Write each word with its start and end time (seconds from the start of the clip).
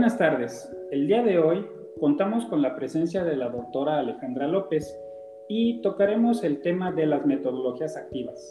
Buenas 0.00 0.16
tardes. 0.16 0.72
El 0.90 1.06
día 1.08 1.22
de 1.22 1.38
hoy 1.38 1.66
contamos 2.00 2.46
con 2.46 2.62
la 2.62 2.74
presencia 2.74 3.22
de 3.22 3.36
la 3.36 3.50
doctora 3.50 3.98
Alejandra 3.98 4.48
López 4.48 4.98
y 5.46 5.82
tocaremos 5.82 6.42
el 6.42 6.62
tema 6.62 6.90
de 6.90 7.04
las 7.04 7.26
metodologías 7.26 7.98
activas. 7.98 8.50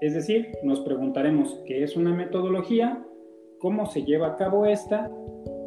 Es 0.00 0.14
decir, 0.14 0.52
nos 0.62 0.78
preguntaremos 0.82 1.60
qué 1.66 1.82
es 1.82 1.96
una 1.96 2.14
metodología, 2.14 3.04
cómo 3.58 3.86
se 3.86 4.04
lleva 4.04 4.28
a 4.28 4.36
cabo 4.36 4.66
esta 4.66 5.10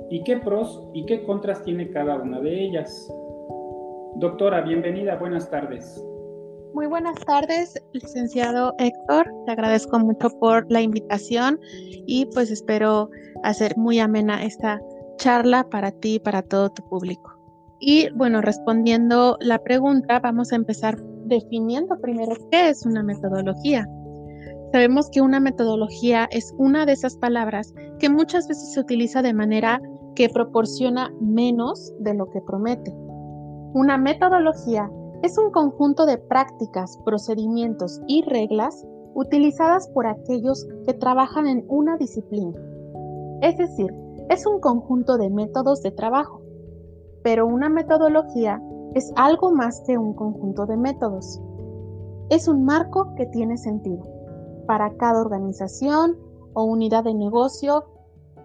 y 0.09 0.23
qué 0.23 0.37
pros 0.37 0.81
y 0.93 1.05
qué 1.05 1.25
contras 1.25 1.61
tiene 1.65 1.89
cada 1.89 2.15
una 2.15 2.39
de 2.39 2.63
ellas. 2.63 3.13
Doctora, 4.15 4.61
bienvenida, 4.61 5.17
buenas 5.17 5.49
tardes. 5.51 6.01
Muy 6.73 6.87
buenas 6.87 7.19
tardes, 7.25 7.73
licenciado 7.91 8.73
Héctor. 8.79 9.29
Te 9.45 9.51
agradezco 9.51 9.99
mucho 9.99 10.29
por 10.39 10.71
la 10.71 10.79
invitación 10.79 11.59
y 12.07 12.27
pues 12.27 12.49
espero 12.49 13.09
hacer 13.43 13.75
muy 13.75 13.99
amena 13.99 14.41
esta 14.45 14.79
charla 15.21 15.63
para 15.69 15.91
ti 15.91 16.15
y 16.15 16.19
para 16.19 16.41
todo 16.41 16.71
tu 16.71 16.83
público. 16.89 17.37
Y 17.79 18.09
bueno, 18.15 18.41
respondiendo 18.41 19.37
la 19.39 19.59
pregunta, 19.59 20.19
vamos 20.19 20.51
a 20.51 20.55
empezar 20.55 20.99
definiendo 21.25 21.95
primero 22.01 22.35
qué 22.49 22.69
es 22.69 22.85
una 22.87 23.03
metodología. 23.03 23.87
Sabemos 24.71 25.09
que 25.11 25.21
una 25.21 25.39
metodología 25.39 26.27
es 26.31 26.53
una 26.57 26.87
de 26.87 26.93
esas 26.93 27.17
palabras 27.17 27.71
que 27.99 28.09
muchas 28.09 28.47
veces 28.47 28.73
se 28.73 28.79
utiliza 28.79 29.21
de 29.21 29.33
manera 29.33 29.79
que 30.15 30.27
proporciona 30.27 31.13
menos 31.21 31.93
de 31.99 32.15
lo 32.15 32.27
que 32.31 32.41
promete. 32.41 32.91
Una 33.73 33.99
metodología 33.99 34.89
es 35.21 35.37
un 35.37 35.51
conjunto 35.51 36.07
de 36.07 36.17
prácticas, 36.17 36.97
procedimientos 37.05 38.01
y 38.07 38.23
reglas 38.23 38.85
utilizadas 39.13 39.87
por 39.89 40.07
aquellos 40.07 40.65
que 40.87 40.95
trabajan 40.95 41.45
en 41.45 41.63
una 41.67 41.95
disciplina. 41.97 42.57
Es 43.41 43.57
decir, 43.57 43.91
es 44.29 44.45
un 44.45 44.59
conjunto 44.59 45.17
de 45.17 45.29
métodos 45.29 45.81
de 45.81 45.91
trabajo. 45.91 46.41
Pero 47.23 47.45
una 47.45 47.69
metodología 47.69 48.61
es 48.93 49.11
algo 49.15 49.51
más 49.51 49.81
que 49.85 49.97
un 49.97 50.13
conjunto 50.13 50.65
de 50.65 50.77
métodos. 50.77 51.41
Es 52.29 52.47
un 52.47 52.65
marco 52.65 53.13
que 53.15 53.25
tiene 53.25 53.57
sentido. 53.57 54.03
Para 54.65 54.95
cada 54.97 55.21
organización 55.21 56.17
o 56.53 56.63
unidad 56.63 57.03
de 57.03 57.13
negocio 57.13 57.85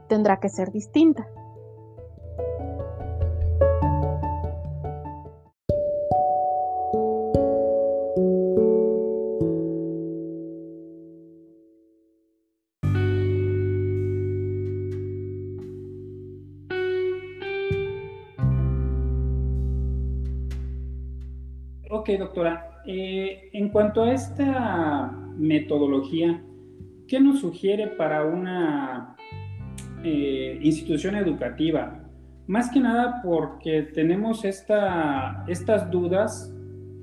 tendrá 0.08 0.38
que 0.38 0.48
ser 0.48 0.70
distinta. 0.70 1.26
Ok, 21.90 22.10
doctora. 22.18 22.82
Eh, 22.86 23.50
en 23.52 23.68
cuanto 23.68 24.02
a 24.02 24.12
esta 24.12 25.10
metodología, 25.36 26.42
¿qué 27.06 27.20
nos 27.20 27.40
sugiere 27.40 27.88
para 27.88 28.24
una 28.24 29.16
eh, 30.02 30.58
institución 30.62 31.16
educativa? 31.16 32.02
Más 32.46 32.70
que 32.70 32.80
nada 32.80 33.20
porque 33.24 33.82
tenemos 33.82 34.44
estas 34.44 35.90
dudas 35.90 36.52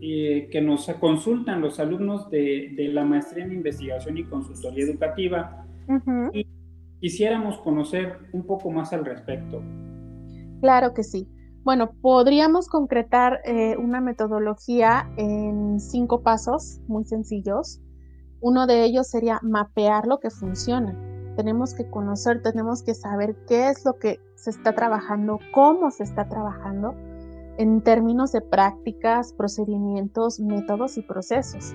eh, 0.02 0.50
que 0.52 0.62
nos 0.62 0.86
consultan 1.00 1.62
los 1.62 1.80
alumnos 1.80 2.30
de, 2.30 2.74
la 2.94 3.06
maestría 3.06 3.46
en 3.46 3.54
investigación 3.54 4.18
y 4.18 4.24
consultoría 4.24 4.86
educativa 4.86 5.66
y 6.34 6.48
quisiéramos 7.00 7.58
conocer 7.60 8.18
un 8.32 8.46
poco 8.46 8.72
más 8.72 8.94
al 8.94 9.04
respecto. 9.06 9.62
Claro 10.62 10.94
que 10.94 11.04
sí. 11.04 11.28
Bueno, 11.64 11.92
podríamos 12.02 12.68
concretar 12.68 13.40
eh, 13.46 13.78
una 13.78 14.02
metodología 14.02 15.10
en 15.16 15.80
cinco 15.80 16.22
pasos 16.22 16.82
muy 16.88 17.06
sencillos. 17.06 17.80
Uno 18.42 18.68
de 18.68 18.84
ellos 18.84 19.08
sería 19.08 19.40
mapear 19.42 20.06
lo 20.06 20.20
que 20.20 20.30
funciona. 20.30 20.94
Tenemos 21.38 21.74
que 21.74 21.90
conocer, 21.90 22.42
tenemos 22.42 22.84
que 22.84 22.94
saber 22.94 23.38
qué 23.48 23.70
es 23.70 23.86
lo 23.86 23.98
que 23.98 24.20
se 24.36 24.50
está 24.50 24.76
trabajando, 24.76 25.40
cómo 25.54 25.90
se 25.90 26.04
está 26.04 26.28
trabajando 26.28 26.96
en 27.58 27.82
términos 27.82 28.34
de 28.34 28.42
prácticas, 28.42 29.32
procedimientos, 29.32 30.42
métodos 30.42 30.98
y 30.98 31.02
procesos. 31.02 31.74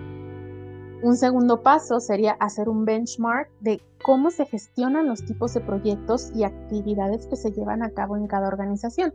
Un 1.03 1.16
segundo 1.16 1.62
paso 1.62 2.00
sería 2.00 2.32
hacer 2.32 2.69
un 2.69 2.84
benchmark 2.84 3.48
de 3.60 3.81
cómo 4.04 4.31
se 4.31 4.44
gestionan 4.44 5.06
los 5.06 5.25
tipos 5.25 5.54
de 5.54 5.60
proyectos 5.62 6.31
y 6.34 6.44
actividades 6.44 7.27
que 7.27 7.37
se 7.37 7.53
llevan 7.53 7.82
a 7.82 7.91
cabo 7.91 8.19
en 8.19 8.27
cada 8.27 8.48
organización 8.48 9.15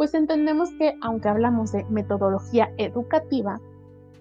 pues 0.00 0.14
entendemos 0.14 0.70
que 0.78 0.96
aunque 1.02 1.28
hablamos 1.28 1.72
de 1.72 1.84
metodología 1.90 2.72
educativa, 2.78 3.60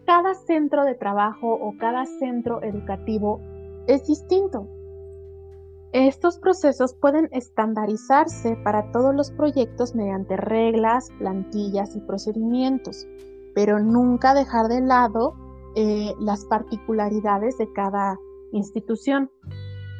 cada 0.06 0.34
centro 0.34 0.84
de 0.84 0.94
trabajo 0.94 1.53
o 1.53 1.73
cada 1.78 2.06
centro 2.06 2.62
educativo 2.62 3.40
es 3.88 4.06
distinto. 4.06 4.67
Estos 5.94 6.38
procesos 6.38 6.95
pueden 6.95 7.29
estandarizarse 7.31 8.57
para 8.57 8.91
todos 8.91 9.16
los 9.16 9.31
proyectos 9.31 9.95
mediante 9.95 10.35
reglas, 10.35 11.07
plantillas 11.17 11.96
y 11.96 12.01
procedimientos, 12.01 13.07
pero 13.56 13.79
nunca 13.79 14.34
dejar 14.34 14.67
de 14.67 14.81
lado 14.81 15.34
eh, 15.78 16.13
las 16.19 16.44
particularidades 16.44 17.57
de 17.57 17.72
cada 17.72 18.19
institución. 18.51 19.31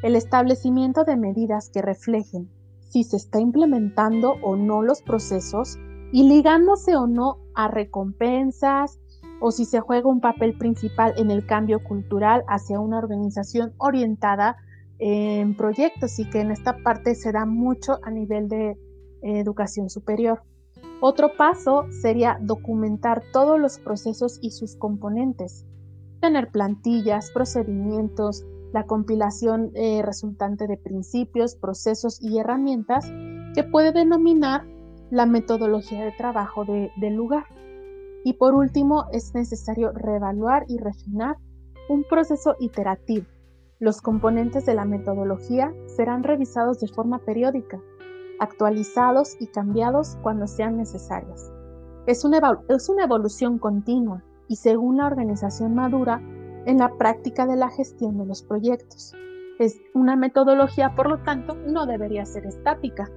El 0.02 0.14
establecimiento 0.14 1.04
de 1.04 1.16
medidas 1.16 1.70
que 1.70 1.80
reflejen 1.80 2.50
si 2.90 3.04
se 3.04 3.16
está 3.16 3.40
implementando 3.40 4.34
o 4.42 4.56
no 4.56 4.82
los 4.82 5.00
procesos 5.00 5.78
y 6.12 6.28
ligándose 6.28 6.96
o 6.96 7.06
no 7.06 7.38
a 7.54 7.68
recompensas 7.68 8.98
o 9.40 9.52
si 9.52 9.64
se 9.64 9.80
juega 9.80 10.08
un 10.08 10.20
papel 10.20 10.58
principal 10.58 11.14
en 11.16 11.30
el 11.30 11.46
cambio 11.46 11.82
cultural 11.82 12.44
hacia 12.48 12.80
una 12.80 12.98
organización 12.98 13.72
orientada 13.78 14.56
en 14.98 15.56
proyectos 15.56 16.18
y 16.18 16.28
que 16.28 16.40
en 16.40 16.50
esta 16.50 16.76
parte 16.82 17.14
se 17.14 17.32
da 17.32 17.46
mucho 17.46 18.00
a 18.02 18.10
nivel 18.10 18.48
de 18.48 18.76
educación 19.22 19.88
superior. 19.88 20.42
Otro 21.00 21.36
paso 21.36 21.86
sería 22.02 22.38
documentar 22.42 23.22
todos 23.32 23.58
los 23.58 23.78
procesos 23.78 24.38
y 24.42 24.50
sus 24.50 24.76
componentes, 24.76 25.64
tener 26.20 26.50
plantillas, 26.50 27.30
procedimientos, 27.30 28.44
la 28.72 28.84
compilación 28.84 29.70
eh, 29.74 30.02
resultante 30.02 30.66
de 30.66 30.76
principios, 30.76 31.56
procesos 31.56 32.20
y 32.20 32.38
herramientas 32.38 33.10
que 33.54 33.64
puede 33.64 33.92
denominar 33.92 34.66
la 35.10 35.26
metodología 35.26 36.04
de 36.04 36.12
trabajo 36.12 36.64
del 36.64 37.14
lugar. 37.14 37.44
Y 38.24 38.34
por 38.34 38.54
último, 38.54 39.06
es 39.12 39.34
necesario 39.34 39.92
reevaluar 39.92 40.64
y 40.68 40.78
refinar 40.78 41.36
un 41.88 42.04
proceso 42.04 42.54
iterativo. 42.60 43.26
Los 43.80 44.00
componentes 44.00 44.66
de 44.66 44.74
la 44.74 44.84
metodología 44.84 45.72
serán 45.86 46.22
revisados 46.22 46.78
de 46.80 46.88
forma 46.88 47.18
periódica, 47.18 47.80
actualizados 48.38 49.36
y 49.40 49.46
cambiados 49.46 50.16
cuando 50.22 50.46
sean 50.46 50.76
necesarias. 50.76 51.50
Es 52.06 52.24
una, 52.24 52.40
es 52.68 52.88
una 52.88 53.04
evolución 53.04 53.58
continua 53.58 54.22
y 54.48 54.56
según 54.56 54.98
la 54.98 55.06
organización 55.06 55.74
madura, 55.74 56.20
en 56.66 56.78
la 56.78 56.96
práctica 56.96 57.46
de 57.46 57.56
la 57.56 57.70
gestión 57.70 58.18
de 58.18 58.26
los 58.26 58.42
proyectos. 58.42 59.14
Es 59.58 59.80
una 59.94 60.16
metodología, 60.16 60.94
por 60.94 61.08
lo 61.08 61.18
tanto, 61.22 61.54
no 61.54 61.86
debería 61.86 62.24
ser 62.24 62.46
estática. 62.46 63.10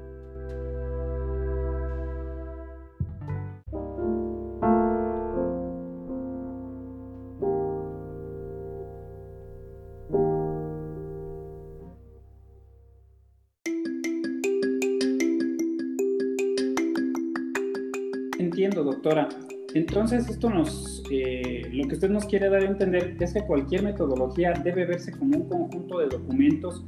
Entiendo, 18.38 18.84
doctora. 18.84 19.30
Entonces, 19.74 20.30
esto 20.30 20.50
nos, 20.50 21.04
eh, 21.10 21.64
lo 21.72 21.88
que 21.88 21.96
usted 21.96 22.10
nos 22.10 22.26
quiere 22.26 22.50
dar 22.50 22.62
a 22.62 22.66
entender 22.66 23.18
es 23.20 23.34
que 23.34 23.42
cualquier 23.42 23.84
metodología 23.84 24.54
debe 24.54 24.86
verse 24.86 25.12
como 25.12 25.38
un 25.38 25.50
conjunto 25.50 26.00
de 26.00 26.08
documentos 26.08 26.86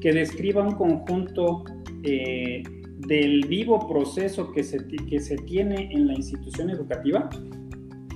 que 0.00 0.12
describa 0.12 0.62
un 0.62 0.74
conjunto 0.74 1.64
eh, 2.02 2.62
del 2.98 3.46
vivo 3.46 3.88
proceso 3.88 4.52
que 4.52 4.62
se, 4.62 4.86
que 4.86 5.20
se 5.20 5.36
tiene 5.36 5.90
en 5.92 6.08
la 6.08 6.14
institución 6.14 6.70
educativa. 6.70 7.28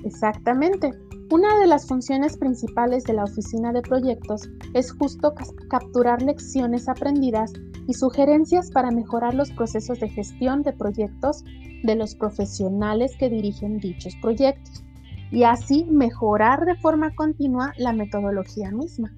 Exactamente. 0.03 0.91
Una 1.31 1.59
de 1.59 1.67
las 1.67 1.87
funciones 1.87 2.37
principales 2.37 3.05
de 3.05 3.13
la 3.13 3.23
oficina 3.23 3.71
de 3.71 3.81
proyectos 3.81 4.49
es 4.73 4.91
justo 4.91 5.33
capturar 5.69 6.21
lecciones 6.21 6.89
aprendidas 6.89 7.53
y 7.87 7.93
sugerencias 7.93 8.69
para 8.69 8.91
mejorar 8.91 9.33
los 9.33 9.49
procesos 9.51 9.99
de 9.99 10.09
gestión 10.09 10.61
de 10.61 10.73
proyectos 10.73 11.43
de 11.83 11.95
los 11.95 12.15
profesionales 12.15 13.15
que 13.17 13.29
dirigen 13.29 13.79
dichos 13.79 14.15
proyectos 14.21 14.83
y 15.31 15.43
así 15.43 15.85
mejorar 15.85 16.65
de 16.65 16.75
forma 16.75 17.15
continua 17.15 17.73
la 17.77 17.93
metodología 17.93 18.71
misma. 18.71 19.15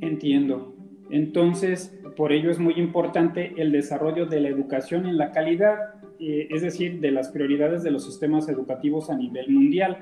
Entiendo. 0.00 0.74
Entonces, 1.10 1.97
por 2.18 2.32
ello 2.32 2.50
es 2.50 2.58
muy 2.58 2.74
importante 2.74 3.54
el 3.58 3.70
desarrollo 3.70 4.26
de 4.26 4.40
la 4.40 4.48
educación 4.48 5.06
en 5.06 5.16
la 5.16 5.30
calidad, 5.30 5.94
eh, 6.18 6.48
es 6.50 6.62
decir, 6.62 6.98
de 6.98 7.12
las 7.12 7.28
prioridades 7.28 7.84
de 7.84 7.92
los 7.92 8.04
sistemas 8.04 8.48
educativos 8.48 9.08
a 9.08 9.16
nivel 9.16 9.48
mundial, 9.50 9.98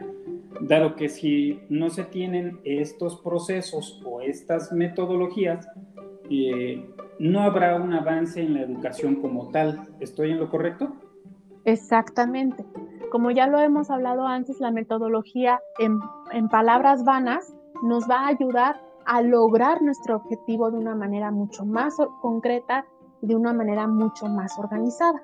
dado 0.62 0.96
que 0.96 1.10
si 1.10 1.60
no 1.68 1.90
se 1.90 2.04
tienen 2.04 2.58
estos 2.64 3.20
procesos 3.20 4.02
o 4.06 4.22
estas 4.22 4.72
metodologías, 4.72 5.68
eh, 6.30 6.82
no 7.18 7.42
habrá 7.42 7.76
un 7.76 7.92
avance 7.92 8.40
en 8.40 8.54
la 8.54 8.62
educación 8.62 9.16
como 9.16 9.50
tal. 9.50 9.86
¿Estoy 10.00 10.30
en 10.30 10.38
lo 10.38 10.48
correcto? 10.48 10.96
Exactamente. 11.66 12.64
Como 13.10 13.30
ya 13.30 13.46
lo 13.46 13.60
hemos 13.60 13.90
hablado 13.90 14.26
antes, 14.26 14.58
la 14.58 14.70
metodología 14.70 15.60
en, 15.78 16.00
en 16.32 16.48
palabras 16.48 17.04
vanas 17.04 17.54
nos 17.82 18.08
va 18.08 18.20
a 18.20 18.28
ayudar 18.28 18.80
a 19.06 19.22
lograr 19.22 19.82
nuestro 19.82 20.16
objetivo 20.16 20.70
de 20.70 20.78
una 20.78 20.94
manera 20.94 21.30
mucho 21.30 21.64
más 21.64 21.96
concreta 22.20 22.84
y 23.22 23.28
de 23.28 23.36
una 23.36 23.52
manera 23.52 23.86
mucho 23.86 24.26
más 24.26 24.58
organizada. 24.58 25.22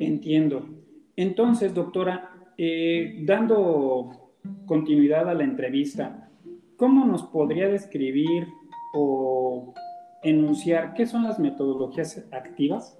Entiendo. 0.00 0.66
Entonces, 1.16 1.74
doctora, 1.74 2.30
eh, 2.56 3.22
dando 3.26 4.23
continuidad 4.66 5.28
a 5.28 5.34
la 5.34 5.44
entrevista, 5.44 6.28
¿cómo 6.76 7.04
nos 7.04 7.24
podría 7.24 7.68
describir 7.68 8.46
o 8.94 9.74
enunciar 10.22 10.94
qué 10.94 11.06
son 11.06 11.24
las 11.24 11.38
metodologías 11.38 12.24
activas? 12.32 12.98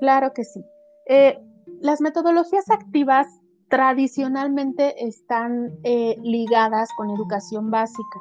Claro 0.00 0.32
que 0.32 0.44
sí. 0.44 0.64
Eh, 1.06 1.38
las 1.80 2.00
metodologías 2.00 2.70
activas 2.70 3.26
tradicionalmente 3.68 5.04
están 5.04 5.72
eh, 5.82 6.16
ligadas 6.22 6.88
con 6.96 7.10
educación 7.10 7.70
básica. 7.70 8.20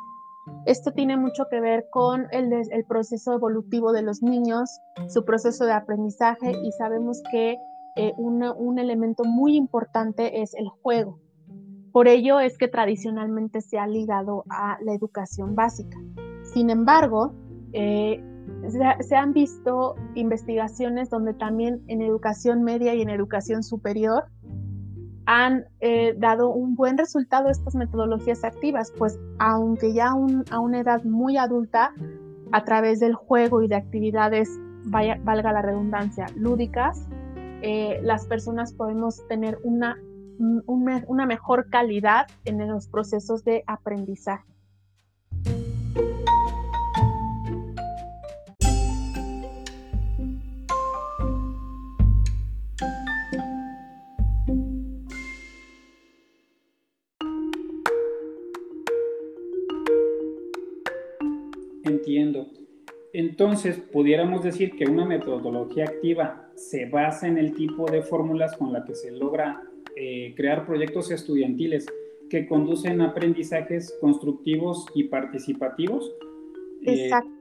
Esto 0.65 0.91
tiene 0.91 1.17
mucho 1.17 1.45
que 1.49 1.59
ver 1.59 1.87
con 1.91 2.27
el, 2.31 2.85
proceso 2.87 3.33
evolutivo 3.33 3.91
de 3.91 4.03
los 4.03 4.21
niños, 4.21 4.69
su 5.07 5.25
proceso 5.25 5.65
de 5.65 5.73
aprendizaje 5.73 6.51
y 6.63 6.71
sabemos 6.73 7.21
que 7.31 7.57
eh, 7.95 8.13
un 8.17 8.79
elemento 8.79 9.23
muy 9.23 9.55
importante 9.55 10.41
es 10.41 10.53
el 10.53 10.67
juego. 10.67 11.19
Por 11.95 12.09
ello 12.09 12.41
es 12.41 12.57
que 12.57 12.67
tradicionalmente 12.67 13.61
se 13.61 13.79
ha 13.79 13.87
ligado 13.87 14.43
a 14.49 14.77
la 14.81 14.93
educación 14.93 15.55
básica. 15.55 15.97
Sin 16.43 16.69
embargo, 16.69 17.33
eh, 17.71 18.21
se, 18.99 19.15
han 19.15 19.31
visto 19.31 19.95
investigaciones 20.13 21.09
donde 21.09 21.33
también 21.33 21.83
en 21.87 22.01
educación 22.01 22.63
media 22.63 22.93
y 22.95 23.01
en 23.01 23.09
educación 23.09 23.63
superior 23.63 24.25
han 25.25 25.67
eh, 25.79 26.13
dado 26.17 26.49
un 26.49 26.75
buen 26.75 26.97
resultado 26.97 27.47
estas 27.47 27.75
metodologías 27.75 28.43
activas, 28.43 28.91
pues 28.97 29.17
aunque 29.39 29.93
ya 29.93 30.09
a 30.09 30.59
una 30.59 30.79
edad 30.81 31.01
muy 31.05 31.37
adulta, 31.37 31.93
a 32.51 32.65
través 32.65 32.99
del 32.99 33.13
juego 33.13 33.63
y 33.63 33.69
de 33.69 33.75
actividades, 33.75 34.49
valga 34.83 35.53
la 35.53 35.61
redundancia, 35.61 36.25
lúdicas, 36.35 37.07
eh, 37.61 38.01
las 38.03 38.25
personas 38.25 38.73
podemos 38.73 39.25
tener 39.29 39.59
una 39.63 39.97
una 40.37 41.25
mejor 41.25 41.69
calidad 41.69 42.27
en 42.45 42.67
los 42.67 42.87
procesos 42.87 43.43
de 43.43 43.63
aprendizaje. 43.67 44.55
Entiendo. 61.83 62.47
Entonces, 63.13 63.77
pudiéramos 63.77 64.43
decir 64.43 64.75
que 64.75 64.85
una 64.85 65.05
metodología 65.05 65.85
activa 65.85 66.49
se 66.55 66.85
basa 66.85 67.27
en 67.27 67.37
el 67.37 67.53
tipo 67.53 67.89
de 67.89 68.01
fórmulas 68.01 68.57
con 68.57 68.73
la 68.73 68.83
que 68.83 68.95
se 68.95 69.11
logra 69.11 69.61
eh, 69.95 70.33
crear 70.35 70.65
proyectos 70.65 71.11
estudiantiles 71.11 71.85
que 72.29 72.47
conducen 72.47 73.01
a 73.01 73.09
aprendizajes 73.09 73.97
constructivos 74.01 74.85
y 74.95 75.05
participativos. 75.05 76.11
Eh, 76.85 77.05
Exacto. 77.05 77.31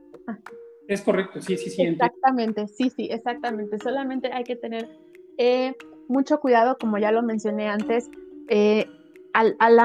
es 0.87 1.01
correcto, 1.01 1.41
sí, 1.41 1.57
sí, 1.57 1.69
sí. 1.69 1.81
Exactamente, 1.81 2.67
sí, 2.67 2.89
sí, 2.89 3.07
exactamente. 3.11 3.77
Solamente 3.79 4.31
hay 4.31 4.43
que 4.43 4.55
tener 4.55 4.87
eh, 5.37 5.73
mucho 6.07 6.39
cuidado, 6.39 6.77
como 6.79 6.97
ya 6.97 7.11
lo 7.11 7.23
mencioné 7.23 7.67
antes, 7.67 8.09
al, 9.33 9.55
al, 9.59 9.79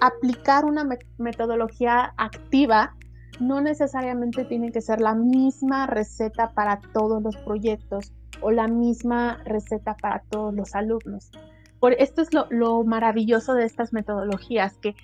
aplicar 0.00 0.64
una 0.64 0.86
metodología 1.18 2.12
activa, 2.16 2.96
no 3.40 3.60
necesariamente 3.60 4.44
tiene 4.44 4.72
que 4.72 4.80
ser 4.80 5.00
la 5.00 5.14
misma 5.14 5.86
receta 5.86 6.52
para 6.54 6.80
todos 6.92 7.22
los 7.22 7.36
proyectos 7.38 8.12
o 8.40 8.50
la 8.50 8.68
misma 8.68 9.42
receta 9.44 9.96
para 9.96 10.22
todos 10.30 10.54
los 10.54 10.74
alumnos. 10.74 11.30
Por, 11.80 11.92
esto 11.92 12.22
es 12.22 12.28
lo, 12.32 12.84
maravilloso 12.84 13.54
de 13.54 13.64
estas 13.64 13.92
metodologías, 13.92 14.76
que 14.78 14.94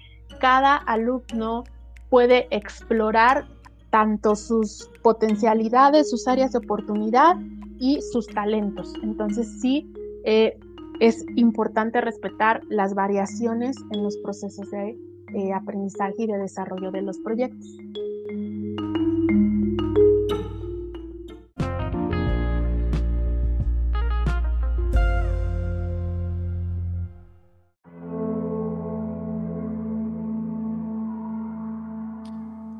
cada 0.40 0.76
alumno 0.76 1.64
puede 2.10 2.48
explorar 2.50 3.46
tanto 3.90 4.34
sus 4.34 4.90
potencialidades, 5.02 6.10
sus 6.10 6.26
áreas 6.26 6.52
de 6.52 6.58
oportunidad 6.58 7.36
y 7.78 8.00
sus 8.02 8.26
talentos. 8.26 8.92
Entonces 9.02 9.60
sí, 9.60 9.92
eh, 10.24 10.58
es 11.00 11.24
importante 11.36 12.00
respetar 12.00 12.62
las 12.68 12.94
variaciones 12.94 13.76
en 13.92 14.02
los 14.02 14.16
procesos 14.18 14.70
de 14.70 14.96
eh, 15.34 15.52
aprendizaje 15.52 16.14
y 16.18 16.26
de 16.26 16.38
desarrollo 16.38 16.90
de 16.90 17.02
los 17.02 17.18
proyectos. 17.18 17.78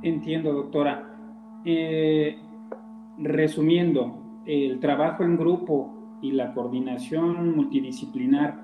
Entiendo, 0.05 0.53
doctora. 0.53 1.11
Eh, 1.65 2.37
resumiendo, 3.17 4.43
el 4.45 4.79
trabajo 4.79 5.25
en 5.25 5.39
grupo 5.39 6.19
y 6.21 6.33
la 6.33 6.53
coordinación 6.53 7.57
multidisciplinar 7.57 8.61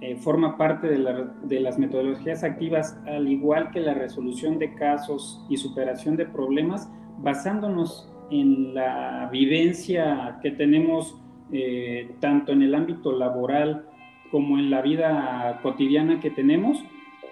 eh, 0.00 0.16
forma 0.16 0.56
parte 0.56 0.88
de, 0.88 1.60
las 1.60 1.78
metodologías 1.78 2.42
activas, 2.42 3.00
al 3.06 3.28
igual 3.28 3.70
que 3.70 3.78
la 3.78 3.94
resolución 3.94 4.58
de 4.58 4.74
casos 4.74 5.46
y 5.48 5.58
superación 5.58 6.16
de 6.16 6.26
problemas, 6.26 6.92
basándonos 7.18 8.12
en 8.32 8.74
la 8.74 9.28
vivencia 9.30 10.40
que 10.42 10.50
tenemos 10.50 11.16
eh, 11.52 12.16
tanto 12.18 12.50
en 12.50 12.62
el 12.62 12.74
ámbito 12.74 13.12
laboral 13.12 13.86
como 14.32 14.58
en 14.58 14.70
la 14.70 14.82
vida 14.82 15.60
cotidiana 15.62 16.18
que 16.18 16.30
tenemos 16.30 16.84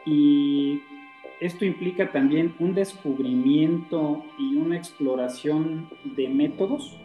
y 0.06 0.80
esto 1.40 1.64
implica 1.64 2.11
también 2.11 2.54
un 2.59 2.75
descubrimiento 2.75 4.25
y 4.38 4.57
una 4.57 4.76
exploración 4.76 5.88
de 6.16 6.28
métodos. 6.28 6.99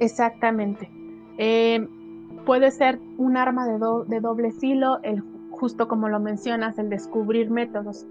Exactamente. 0.00 0.88
Eh, 1.38 1.86
puede 2.44 2.70
ser 2.70 2.98
un 3.18 3.36
arma 3.36 3.66
de, 3.66 4.20
doble 4.20 4.52
filo, 4.52 4.98
justo 5.50 5.88
como 5.88 6.08
lo 6.08 6.20
mencionas, 6.20 6.78
el 6.78 6.88
descubrir 6.88 7.50
métodos, 7.50 8.06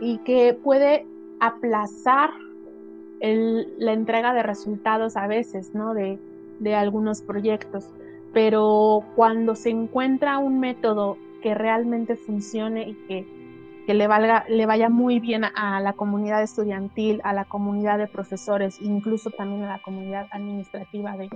y 0.00 0.18
que 0.18 0.54
puede 0.54 1.06
aplazar 1.40 2.30
la 3.20 3.92
entrega 3.92 4.32
de 4.32 4.42
resultados 4.42 5.16
a 5.16 5.26
veces, 5.26 5.74
¿no? 5.74 5.92
De 5.94 6.74
algunos 6.74 7.20
proyectos. 7.20 7.92
Pero 8.32 9.02
cuando 9.16 9.54
se 9.56 9.70
encuentra 9.70 10.38
un 10.38 10.60
método 10.60 11.18
que 11.42 11.54
realmente 11.54 12.16
funcione 12.16 12.90
y 12.90 12.94
que 13.08 13.39
que 13.86 13.94
le, 13.94 14.06
valga, 14.06 14.44
le 14.48 14.66
vaya 14.66 14.88
muy 14.88 15.20
bien 15.20 15.44
a, 15.44 15.80
la 15.80 15.92
comunidad 15.94 16.42
estudiantil, 16.42 17.20
a 17.24 17.32
la 17.32 17.44
comunidad 17.44 17.98
de 17.98 18.06
profesores, 18.06 18.78
incluso 18.80 19.30
también 19.30 19.64
a 19.64 19.68
la 19.68 19.78
comunidad 19.82 20.28
administrativa 20.30 21.16
de 21.16 21.28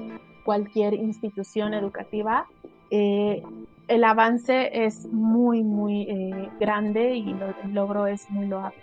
cualquier 0.44 0.94
institución 0.94 1.74
educativa, 1.74 2.46
eh, 2.90 3.42
el 3.88 4.04
avance 4.04 4.84
es 4.84 5.06
muy, 5.06 5.62
muy 5.62 6.02
eh, 6.02 6.48
grande 6.60 7.16
y 7.16 7.30
el 7.64 7.74
logro 7.74 8.06
es 8.06 8.30
muy 8.30 8.46
loable. 8.46 8.78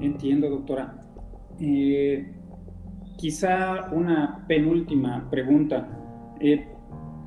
Entiendo, 0.00 0.48
doctora. 0.48 0.94
Eh, 1.58 2.34
quizá 3.16 3.90
una 3.92 4.44
penúltima 4.48 5.28
pregunta. 5.30 5.88
Eh, 6.40 6.66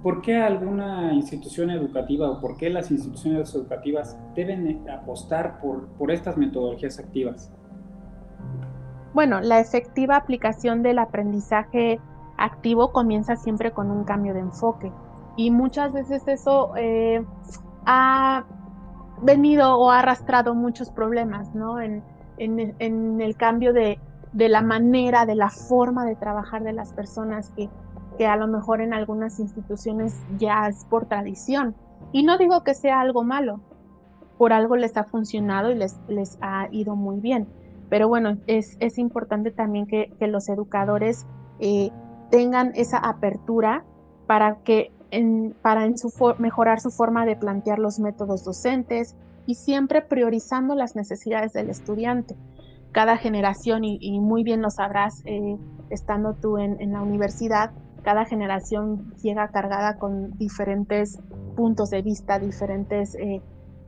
¿Por 0.01 0.21
qué 0.21 0.35
alguna 0.35 1.13
institución 1.13 1.69
educativa 1.69 2.29
o 2.29 2.41
por 2.41 2.57
qué 2.57 2.69
las 2.69 2.91
instituciones 2.91 3.55
educativas 3.55 4.17
deben 4.35 4.89
apostar 4.89 5.61
por, 5.61 5.87
por 5.93 6.11
estas 6.11 6.35
metodologías 6.35 6.99
activas? 6.99 7.53
Bueno, 9.13 9.39
la 9.39 9.59
efectiva 9.59 10.17
aplicación 10.17 10.83
del 10.83 10.99
aprendizaje 10.99 12.01
activo 12.37 12.91
comienza 12.91 13.35
siempre 13.35 13.71
con 13.71 13.91
un 13.91 14.03
cambio 14.03 14.33
de 14.33 14.41
enfoque 14.41 14.91
y 15.37 15.51
muchas 15.51 15.93
veces 15.93 16.27
eso 16.27 16.73
eh, 16.75 17.23
ha 17.85 18.45
venido 19.21 19.77
o 19.77 19.89
ha 19.89 19.99
arrastrado 19.99 20.53
muchos 20.53 20.89
problemas, 20.89 21.53
¿no? 21.55 21.79
En, 22.43 23.21
el 23.21 23.35
cambio 23.35 23.73
de, 23.73 23.99
de, 24.33 24.49
la 24.49 24.61
manera, 24.61 25.25
de 25.25 25.35
la 25.35 25.49
forma 25.49 26.05
de 26.05 26.15
trabajar 26.15 26.63
de 26.63 26.73
las 26.73 26.93
personas 26.93 27.49
que, 27.51 27.69
que 28.17 28.27
a 28.27 28.35
lo 28.35 28.47
mejor 28.47 28.81
en 28.81 28.93
algunas 28.93 29.39
instituciones 29.39 30.15
ya 30.37 30.67
es 30.67 30.85
por 30.85 31.05
tradición. 31.05 31.75
Y 32.11 32.23
no 32.23 32.37
digo 32.37 32.63
que 32.63 32.73
sea 32.73 33.01
algo 33.01 33.23
malo, 33.23 33.59
por 34.37 34.53
algo 34.53 34.75
les 34.75 34.95
ha 34.97 35.03
funcionado 35.03 35.71
y 35.71 35.75
les, 35.75 35.99
les 36.07 36.37
ha 36.41 36.67
ido 36.71 36.95
muy 36.95 37.19
bien. 37.19 37.47
Pero 37.89 38.07
bueno, 38.07 38.37
es, 38.47 38.77
es 38.79 38.97
importante 38.97 39.51
también 39.51 39.85
que, 39.85 40.11
que 40.19 40.27
los 40.27 40.49
educadores 40.49 41.25
eh, 41.59 41.91
tengan 42.29 42.71
esa 42.75 42.97
apertura 42.97 43.83
para 44.27 44.57
que 44.63 44.91
en, 45.11 45.55
para 45.61 45.85
en 45.85 45.97
su 45.97 46.11
mejorar 46.39 46.79
su 46.79 46.89
forma 46.89 47.25
de 47.25 47.35
plantear 47.35 47.77
los 47.77 47.99
métodos 47.99 48.43
docentes 48.43 49.15
y 49.45 49.55
siempre 49.55 50.01
priorizando 50.01 50.75
las 50.75 50.95
necesidades 50.95 51.53
del 51.53 51.69
estudiante. 51.69 52.35
Cada 52.91 53.17
generación, 53.17 53.83
y, 53.83 54.19
muy 54.19 54.43
bien 54.43 54.61
lo 54.61 54.69
sabrás 54.69 55.23
eh, 55.25 55.57
estando 55.89 56.35
tú 56.35 56.57
en, 56.57 56.79
en, 56.79 56.93
la 56.93 57.01
universidad, 57.01 57.71
cada 58.03 58.25
generación 58.25 59.13
llega 59.23 59.47
cargada 59.47 59.97
con 59.97 60.37
diferentes 60.37 61.19
puntos 61.55 61.89
de 61.89 62.01
vista, 62.01 62.37
diferentes 62.37 63.15
eh, 63.15 63.41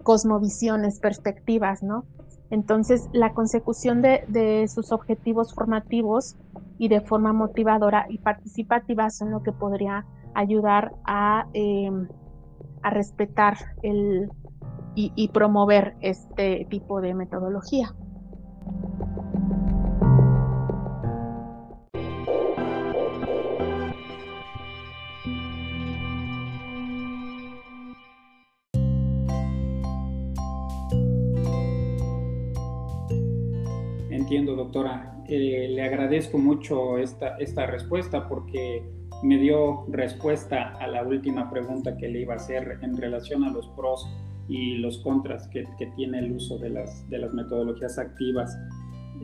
cosmovisiones, 0.03 0.99
perspectivas, 0.99 1.83
¿no? 1.83 2.05
Entonces, 2.49 3.09
la 3.11 3.33
consecución 3.33 4.01
de, 4.01 4.67
sus 4.67 4.91
objetivos 4.91 5.53
formativos 5.53 6.35
y 6.77 6.87
de 6.89 7.01
forma 7.01 7.33
motivadora 7.33 8.05
y 8.09 8.19
participativa 8.19 9.09
son 9.09 9.31
lo 9.31 9.41
que 9.41 9.51
podría 9.51 10.05
ayudar 10.35 10.93
a, 11.05 11.47
eh, 11.53 11.89
a 12.83 12.89
respetar 12.91 13.57
el, 13.81 14.29
y 14.95 15.27
promover 15.29 15.95
este 16.01 16.65
tipo 16.69 17.01
de 17.01 17.13
metodología. 17.13 17.93
Entiendo, 34.25 34.55
doctora. 34.55 35.15
Eh, 35.27 35.67
le 35.69 35.83
agradezco 35.83 36.39
mucho 36.39 36.97
esta, 36.97 37.37
esta 37.37 37.67
respuesta 37.67 38.27
porque 38.27 38.83
me 39.21 39.37
dio 39.37 39.85
respuesta 39.89 40.75
a 40.79 40.87
la 40.87 41.03
última 41.03 41.49
pregunta 41.51 41.95
que 41.95 42.07
le 42.07 42.21
iba 42.21 42.33
a 42.33 42.37
hacer 42.37 42.79
en 42.81 42.97
relación 42.97 43.43
a 43.43 43.51
los 43.51 43.67
pros 43.69 44.09
y 44.47 44.75
los 44.77 44.99
contras 44.99 45.47
que, 45.47 45.65
que 45.77 45.87
tiene 45.95 46.19
el 46.19 46.33
uso 46.33 46.57
de 46.57 46.69
las, 46.69 47.09
de 47.09 47.19
las 47.19 47.33
metodologías 47.33 47.97
activas. 47.97 48.57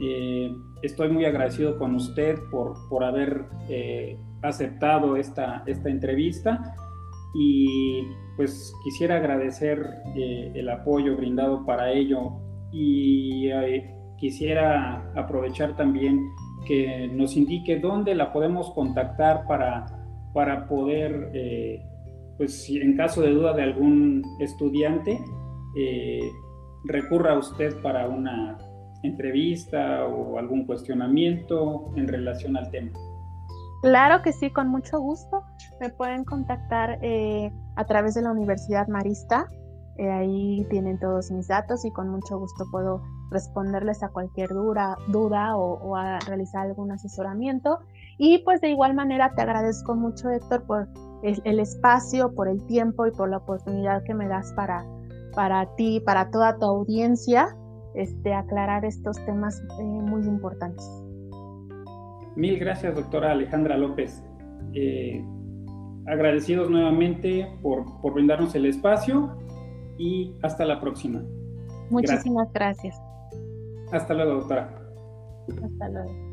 Eh, 0.01 0.53
estoy 0.81 1.09
muy 1.09 1.25
agradecido 1.25 1.77
con 1.77 1.95
usted 1.95 2.37
por, 2.49 2.73
por 2.89 3.03
haber 3.03 3.45
eh, 3.69 4.17
aceptado 4.41 5.15
esta, 5.15 5.63
esta 5.65 5.89
entrevista 5.89 6.75
y 7.35 8.03
pues 8.35 8.73
quisiera 8.83 9.17
agradecer 9.17 9.85
el 10.15 10.67
apoyo 10.69 11.15
brindado 11.15 11.65
para 11.65 11.91
ello 11.91 12.33
y 12.71 13.49
quisiera 14.17 15.11
aprovechar 15.15 15.75
también 15.75 16.19
que 16.65 17.09
nos 17.11 17.35
indique 17.35 17.79
dónde 17.79 18.15
la 18.15 18.31
podemos 18.31 18.71
contactar 18.71 19.45
para, 19.47 19.85
para 20.33 20.67
poder, 20.67 21.31
eh, 22.41 22.45
pues 22.45 22.69
en 22.69 22.97
caso 22.97 23.21
de 23.21 23.31
duda 23.31 23.53
de 23.53 23.63
algún 23.63 24.23
estudiante, 24.39 25.23
eh, 25.75 26.19
recurra 26.85 27.33
a 27.33 27.37
usted 27.37 27.79
para 27.81 28.07
una 28.07 28.57
entrevista 29.03 30.05
o 30.05 30.37
algún 30.37 30.65
cuestionamiento 30.65 31.91
en 31.95 32.07
relación 32.07 32.57
al 32.57 32.69
tema. 32.71 32.91
Claro 33.81 34.21
que 34.21 34.31
sí, 34.31 34.51
con 34.51 34.67
mucho 34.67 34.99
gusto. 34.99 35.43
Me 35.79 35.89
pueden 35.89 36.23
contactar 36.23 36.99
eh, 37.01 37.51
a 37.75 37.85
través 37.85 38.13
de 38.13 38.21
la 38.21 38.31
Universidad 38.31 38.87
Marista. 38.87 39.47
ahí 39.99 40.65
tienen 40.69 40.99
todos 40.99 41.31
mis 41.31 41.47
datos 41.47 41.85
y 41.85 41.91
con 41.91 42.09
mucho 42.09 42.39
gusto 42.39 42.65
puedo 42.71 43.01
responderles 43.31 44.03
a 44.03 44.09
cualquier 44.09 44.49
duda, 44.49 44.97
o, 45.55 45.95
realizar 46.27 46.67
algún 46.67 46.91
asesoramiento. 46.91 47.79
Y 48.17 48.39
pues 48.39 48.61
de 48.61 48.69
igual 48.69 48.93
manera 48.93 49.33
te 49.35 49.41
agradezco 49.41 49.95
mucho, 49.95 50.29
Héctor, 50.29 50.65
por 50.65 50.87
el, 51.23 51.59
espacio, 51.59 52.33
por 52.33 52.47
el 52.47 52.65
tiempo 52.65 53.05
y 53.05 53.11
por 53.11 53.29
la 53.29 53.37
oportunidad 53.37 54.03
que 54.03 54.13
me 54.13 54.27
das 54.27 54.51
para, 54.53 54.85
para 55.35 55.75
ti, 55.75 56.01
para 56.05 56.29
toda 56.31 56.57
tu 56.57 56.65
audiencia, 56.65 57.55
este, 57.95 58.33
aclarar 58.33 58.85
estos 58.85 59.17
temas 59.25 59.61
eh, 59.79 59.83
muy 59.83 60.25
importantes. 60.25 60.85
Mil 62.35 62.57
gracias, 62.57 62.95
doctora 62.95 63.31
Alejandra 63.31 63.77
López. 63.77 64.23
Eh, 64.73 65.23
agradecidos 66.07 66.69
nuevamente 66.69 67.47
por, 67.61 68.01
por, 68.01 68.13
brindarnos 68.13 68.55
el 68.55 68.65
espacio 68.65 69.37
y 69.97 70.33
hasta 70.41 70.65
la 70.65 70.79
próxima. 70.79 71.21
Muchísimas 71.89 72.51
gracias. 72.53 72.95
Hasta 73.91 74.13
luego, 74.13 74.35
doctora. 74.35 74.81
Hasta 75.49 75.89
luego. 75.89 76.31